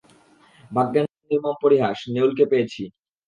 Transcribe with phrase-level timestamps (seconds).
[0.71, 2.83] ভাগ্যের নির্মম পরিহাস, নেউলকে পেয়েছি।